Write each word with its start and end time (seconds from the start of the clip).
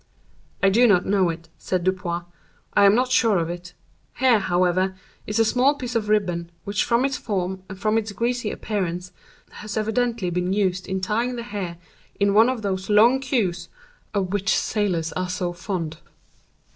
"I 0.63 0.69
do 0.71 0.87
not 0.87 1.05
know 1.05 1.29
it," 1.29 1.47
said 1.59 1.83
Dupin. 1.83 2.21
"I 2.73 2.85
am 2.85 2.95
not 2.95 3.11
sure 3.11 3.37
of 3.37 3.51
it. 3.51 3.75
Here, 4.17 4.39
however, 4.39 4.95
is 5.27 5.37
a 5.37 5.45
small 5.45 5.75
piece 5.75 5.93
of 5.93 6.09
ribbon, 6.09 6.49
which 6.63 6.83
from 6.83 7.05
its 7.05 7.17
form, 7.17 7.61
and 7.69 7.77
from 7.79 7.99
its 7.99 8.11
greasy 8.11 8.49
appearance, 8.49 9.11
has 9.51 9.77
evidently 9.77 10.31
been 10.31 10.53
used 10.53 10.87
in 10.87 11.01
tying 11.01 11.35
the 11.35 11.43
hair 11.43 11.77
in 12.19 12.33
one 12.33 12.49
of 12.49 12.63
those 12.63 12.89
long 12.89 13.19
queues 13.19 13.69
of 14.11 14.33
which 14.33 14.57
sailors 14.57 15.13
are 15.13 15.29
so 15.29 15.53
fond. 15.53 15.97